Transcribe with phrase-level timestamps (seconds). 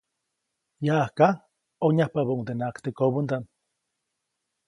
[0.85, 1.27] Yaʼajka
[1.79, 3.43] ʼonyajpabäʼundenaʼajk teʼ kobändaʼm.